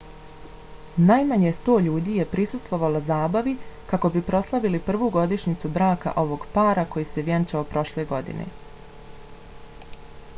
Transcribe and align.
najmanje 1.09 1.49
100 1.57 1.73
ljudi 1.87 2.15
je 2.19 2.25
prisustvovalo 2.31 3.01
zabavi 3.09 3.53
kako 3.91 4.11
bi 4.15 4.23
proslavili 4.29 4.79
prvu 4.87 5.09
godišnjicu 5.17 5.71
braka 5.77 6.15
ovog 6.25 6.47
para 6.57 6.87
koji 6.97 7.09
se 7.11 7.25
vjenčao 7.29 7.63
prošle 7.75 8.07
godine 8.15 8.49